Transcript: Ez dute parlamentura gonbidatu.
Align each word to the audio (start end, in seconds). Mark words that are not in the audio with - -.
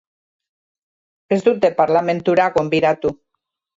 Ez 1.37 1.39
dute 1.49 1.71
parlamentura 1.81 2.49
gonbidatu. 2.57 3.13